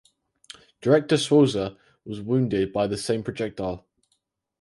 Director 0.81 1.15
Souza 1.15 1.77
was 2.05 2.21
wounded 2.23 2.73
by 2.73 2.87
the 2.87 2.97
same 2.97 3.21
projectile. 3.21 3.85